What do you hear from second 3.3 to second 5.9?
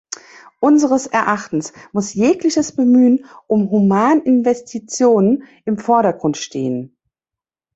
um Humaninvestitionen im